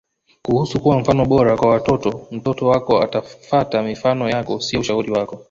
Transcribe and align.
Kuhusu 0.43 0.79
kuwa 0.81 0.99
mfano 0.99 1.25
bora 1.25 1.57
kwa 1.57 1.69
watoto 1.69 2.27
Mtoto 2.31 2.67
wako 2.67 3.01
atafata 3.01 3.83
mifano 3.83 4.29
yako 4.29 4.59
sio 4.59 4.79
ushauri 4.79 5.11
wako 5.11 5.39